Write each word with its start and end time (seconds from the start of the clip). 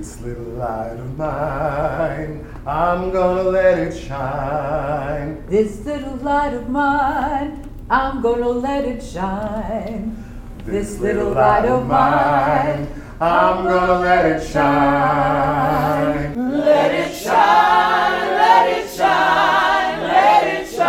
This 0.00 0.16
little 0.22 0.54
light 0.54 0.96
of 0.96 1.18
mine, 1.18 2.46
I'm 2.66 3.10
gonna 3.10 3.42
let 3.42 3.78
it 3.78 3.94
shine. 3.94 5.44
This 5.46 5.84
little 5.84 6.16
light 6.16 6.54
of 6.54 6.70
mine, 6.70 7.68
I'm 7.90 8.22
gonna 8.22 8.48
let 8.48 8.86
it 8.86 9.02
shine. 9.02 10.16
This 10.64 10.98
little 11.00 11.32
light 11.32 11.66
of 11.66 11.86
mine, 11.86 12.88
I'm 13.20 13.62
gonna 13.62 14.00
let 14.00 14.24
it 14.24 14.42
shine. 14.42 16.50
let 16.50 16.94
it 16.94 17.14
shine, 17.14 18.30
let 18.40 18.78
it 18.78 18.88
shine, 18.88 20.00
let 20.00 20.46
it 20.46 20.66
shine. 20.66 20.86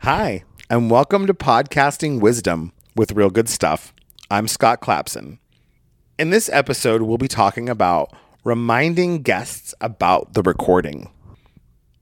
Hi, 0.00 0.42
and 0.68 0.90
welcome 0.90 1.28
to 1.28 1.34
Podcasting 1.34 2.18
Wisdom 2.18 2.72
with 2.96 3.12
Real 3.12 3.30
Good 3.30 3.48
Stuff. 3.48 3.92
I'm 4.32 4.46
Scott 4.46 4.80
Clapson. 4.80 5.38
In 6.16 6.30
this 6.30 6.48
episode, 6.52 7.02
we'll 7.02 7.18
be 7.18 7.26
talking 7.26 7.68
about 7.68 8.12
reminding 8.44 9.22
guests 9.22 9.74
about 9.80 10.34
the 10.34 10.42
recording. 10.42 11.10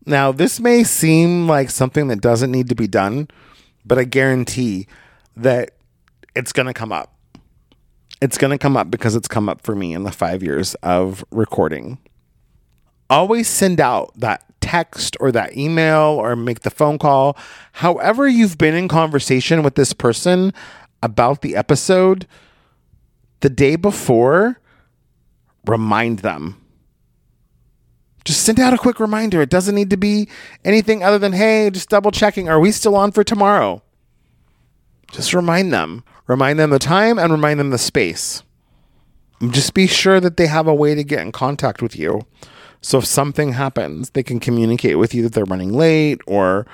Now, 0.04 0.30
this 0.30 0.60
may 0.60 0.84
seem 0.84 1.48
like 1.48 1.70
something 1.70 2.08
that 2.08 2.20
doesn't 2.20 2.50
need 2.50 2.68
to 2.68 2.74
be 2.74 2.86
done, 2.86 3.28
but 3.82 3.98
I 3.98 4.04
guarantee 4.04 4.88
that 5.38 5.70
it's 6.36 6.52
going 6.52 6.66
to 6.66 6.74
come 6.74 6.92
up. 6.92 7.14
It's 8.20 8.36
going 8.36 8.50
to 8.50 8.58
come 8.58 8.76
up 8.76 8.90
because 8.90 9.16
it's 9.16 9.28
come 9.28 9.48
up 9.48 9.62
for 9.62 9.74
me 9.74 9.94
in 9.94 10.02
the 10.02 10.12
five 10.12 10.42
years 10.42 10.74
of 10.82 11.24
recording. 11.30 11.96
Always 13.08 13.48
send 13.48 13.80
out 13.80 14.12
that 14.16 14.44
text 14.60 15.16
or 15.18 15.32
that 15.32 15.56
email 15.56 16.18
or 16.20 16.36
make 16.36 16.60
the 16.60 16.70
phone 16.70 16.98
call. 16.98 17.38
However, 17.72 18.28
you've 18.28 18.58
been 18.58 18.74
in 18.74 18.86
conversation 18.86 19.62
with 19.62 19.76
this 19.76 19.94
person 19.94 20.52
about 21.02 21.42
the 21.42 21.56
episode 21.56 22.26
the 23.40 23.50
day 23.50 23.76
before, 23.76 24.60
remind 25.66 26.20
them. 26.20 26.60
Just 28.24 28.42
send 28.42 28.60
out 28.60 28.74
a 28.74 28.78
quick 28.78 29.00
reminder. 29.00 29.40
It 29.40 29.50
doesn't 29.50 29.74
need 29.74 29.90
to 29.90 29.96
be 29.96 30.28
anything 30.64 31.02
other 31.02 31.18
than, 31.18 31.32
hey, 31.32 31.70
just 31.70 31.88
double 31.88 32.10
checking. 32.10 32.48
Are 32.48 32.60
we 32.60 32.72
still 32.72 32.94
on 32.94 33.12
for 33.12 33.24
tomorrow? 33.24 33.82
Just 35.10 35.32
remind 35.32 35.72
them. 35.72 36.04
Remind 36.26 36.58
them 36.58 36.70
the 36.70 36.78
time 36.78 37.18
and 37.18 37.32
remind 37.32 37.58
them 37.58 37.70
the 37.70 37.78
space. 37.78 38.42
Just 39.50 39.72
be 39.72 39.86
sure 39.86 40.20
that 40.20 40.36
they 40.36 40.46
have 40.46 40.66
a 40.66 40.74
way 40.74 40.94
to 40.94 41.04
get 41.04 41.20
in 41.20 41.32
contact 41.32 41.80
with 41.80 41.96
you. 41.96 42.26
So 42.80 42.98
if 42.98 43.06
something 43.06 43.52
happens, 43.52 44.10
they 44.10 44.22
can 44.22 44.40
communicate 44.40 44.98
with 44.98 45.14
you 45.14 45.22
that 45.22 45.32
they're 45.32 45.44
running 45.44 45.72
late 45.72 46.20
or 46.26 46.66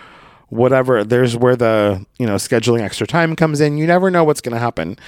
whatever. 0.48 1.04
There's 1.04 1.36
where 1.36 1.56
the, 1.56 2.04
you 2.18 2.26
know, 2.26 2.36
scheduling 2.36 2.80
extra 2.80 3.06
time 3.06 3.36
comes 3.36 3.60
in. 3.60 3.78
You 3.78 3.86
never 3.86 4.10
know 4.10 4.24
what's 4.24 4.40
going 4.40 4.54
to 4.54 4.58
happen. 4.58 4.98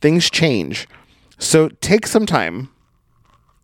Things 0.00 0.30
change. 0.30 0.88
So 1.38 1.68
take 1.80 2.06
some 2.06 2.26
time. 2.26 2.70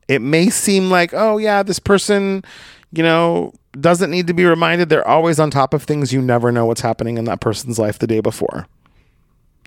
It 0.08 0.20
may 0.20 0.50
seem 0.50 0.90
like, 0.90 1.12
oh 1.14 1.38
yeah, 1.38 1.62
this 1.62 1.78
person, 1.78 2.44
you 2.92 3.02
know, 3.02 3.52
doesn't 3.80 4.10
need 4.10 4.26
to 4.26 4.34
be 4.34 4.44
reminded. 4.44 4.88
They're 4.88 5.06
always 5.06 5.40
on 5.40 5.50
top 5.50 5.74
of 5.74 5.82
things. 5.82 6.12
You 6.12 6.20
never 6.20 6.52
know 6.52 6.66
what's 6.66 6.82
happening 6.82 7.18
in 7.18 7.24
that 7.24 7.40
person's 7.40 7.78
life 7.78 7.98
the 7.98 8.06
day 8.06 8.20
before. 8.20 8.66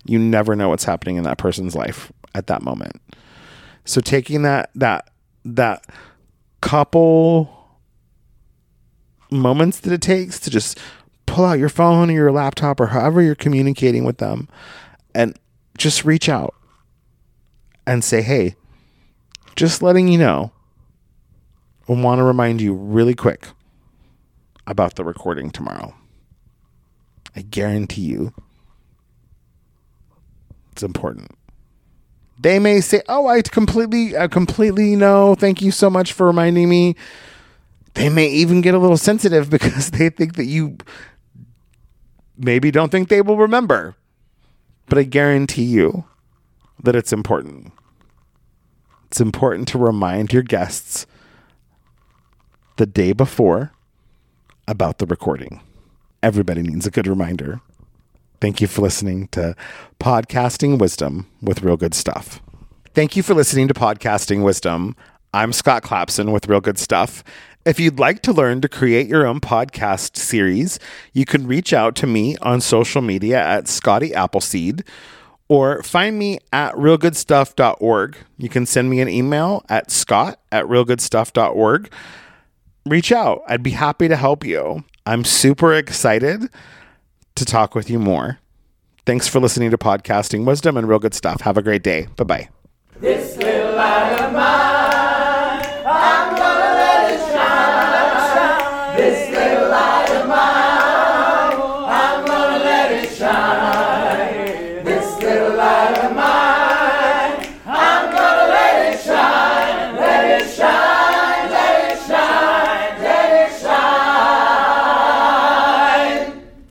You 0.04 0.18
never 0.18 0.56
know 0.56 0.68
what's 0.68 0.84
happening 0.84 1.16
in 1.16 1.24
that 1.24 1.38
person's 1.38 1.74
life 1.74 2.12
at 2.34 2.46
that 2.46 2.62
moment. 2.62 3.00
So 3.84 4.00
taking 4.00 4.42
that 4.42 4.70
that 4.74 5.10
that 5.44 5.86
couple 6.60 7.54
moments 9.30 9.80
that 9.80 9.92
it 9.92 10.02
takes 10.02 10.40
to 10.40 10.50
just 10.50 10.78
pull 11.38 11.44
out 11.44 11.60
your 11.60 11.68
phone 11.68 12.10
or 12.10 12.14
your 12.14 12.32
laptop 12.32 12.80
or 12.80 12.88
however 12.88 13.22
you're 13.22 13.36
communicating 13.36 14.02
with 14.02 14.18
them 14.18 14.48
and 15.14 15.38
just 15.76 16.04
reach 16.04 16.28
out 16.28 16.52
and 17.86 18.02
say, 18.02 18.22
hey, 18.22 18.56
just 19.54 19.80
letting 19.80 20.08
you 20.08 20.18
know, 20.18 20.50
I 21.88 21.92
want 21.92 22.18
to 22.18 22.24
remind 22.24 22.60
you 22.60 22.74
really 22.74 23.14
quick 23.14 23.46
about 24.66 24.96
the 24.96 25.04
recording 25.04 25.50
tomorrow. 25.50 25.94
I 27.36 27.42
guarantee 27.42 28.00
you 28.02 28.34
it's 30.72 30.82
important. 30.82 31.30
They 32.40 32.58
may 32.58 32.80
say, 32.80 33.02
"Oh, 33.08 33.28
I 33.28 33.42
completely, 33.42 34.16
I 34.16 34.26
completely 34.26 34.96
know. 34.96 35.36
Thank 35.36 35.62
you 35.62 35.70
so 35.70 35.88
much 35.88 36.12
for 36.12 36.26
reminding 36.26 36.68
me." 36.68 36.96
They 37.94 38.08
may 38.08 38.28
even 38.28 38.60
get 38.60 38.74
a 38.74 38.78
little 38.78 38.96
sensitive 38.96 39.50
because 39.56 39.90
they 39.90 40.08
think 40.08 40.34
that 40.34 40.44
you 40.44 40.78
maybe 42.38 42.70
don't 42.70 42.90
think 42.90 43.08
they 43.08 43.20
will 43.20 43.36
remember. 43.36 43.96
But 44.86 44.98
I 44.98 45.02
guarantee 45.02 45.64
you 45.64 46.04
that 46.82 46.96
it's 46.96 47.12
important. 47.12 47.72
It's 49.06 49.20
important 49.20 49.68
to 49.68 49.78
remind 49.78 50.32
your 50.32 50.42
guests 50.42 51.06
the 52.76 52.86
day 52.86 53.12
before 53.12 53.72
about 54.66 54.98
the 54.98 55.06
recording. 55.06 55.60
Everybody 56.22 56.62
needs 56.62 56.86
a 56.86 56.90
good 56.90 57.06
reminder. 57.06 57.60
Thank 58.40 58.60
you 58.60 58.66
for 58.66 58.82
listening 58.82 59.28
to 59.28 59.56
Podcasting 59.98 60.78
Wisdom 60.78 61.26
with 61.42 61.62
Real 61.62 61.76
Good 61.76 61.94
Stuff. 61.94 62.40
Thank 62.94 63.16
you 63.16 63.22
for 63.22 63.34
listening 63.34 63.68
to 63.68 63.74
Podcasting 63.74 64.44
Wisdom. 64.44 64.94
I'm 65.34 65.52
Scott 65.52 65.82
Clapson 65.82 66.32
with 66.32 66.48
Real 66.48 66.60
Good 66.60 66.78
Stuff. 66.78 67.22
If 67.66 67.78
you'd 67.78 67.98
like 67.98 68.22
to 68.22 68.32
learn 68.32 68.60
to 68.62 68.68
create 68.68 69.08
your 69.08 69.26
own 69.26 69.40
podcast 69.40 70.16
series, 70.16 70.78
you 71.12 71.24
can 71.26 71.46
reach 71.46 71.72
out 71.72 71.94
to 71.96 72.06
me 72.06 72.36
on 72.38 72.60
social 72.62 73.02
media 73.02 73.38
at 73.38 73.68
Scotty 73.68 74.14
Appleseed 74.14 74.84
or 75.48 75.82
find 75.82 76.18
me 76.18 76.38
at 76.52 76.74
realgoodstuff.org. 76.74 78.16
You 78.38 78.48
can 78.48 78.64
send 78.64 78.88
me 78.88 79.00
an 79.00 79.08
email 79.08 79.64
at 79.68 79.90
scott 79.90 80.40
at 80.52 80.64
realgoodstuff.org. 80.64 81.92
Reach 82.86 83.12
out. 83.12 83.42
I'd 83.46 83.62
be 83.62 83.70
happy 83.72 84.08
to 84.08 84.16
help 84.16 84.44
you. 84.44 84.84
I'm 85.04 85.24
super 85.24 85.74
excited 85.74 86.48
to 87.34 87.44
talk 87.44 87.74
with 87.74 87.90
you 87.90 87.98
more. 87.98 88.38
Thanks 89.04 89.28
for 89.28 89.40
listening 89.40 89.70
to 89.70 89.78
Podcasting 89.78 90.44
Wisdom 90.44 90.76
and 90.76 90.88
Real 90.88 90.98
Good 90.98 91.14
Stuff. 91.14 91.42
Have 91.42 91.56
a 91.56 91.62
great 91.62 91.82
day. 91.82 92.08
Bye 92.16 92.24
bye. 92.24 92.48